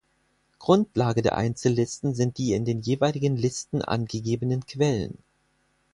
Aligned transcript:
Grundlage 0.57 1.21
der 1.21 1.37
Einzellisten 1.37 2.15
sind 2.15 2.39
die 2.39 2.53
in 2.53 2.65
den 2.65 2.81
jeweiligen 2.81 3.37
Listen 3.37 3.83
angegebenen 3.83 4.65
Quellen. 4.65 5.19